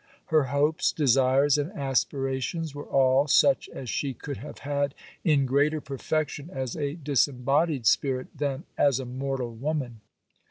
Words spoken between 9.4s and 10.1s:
woman.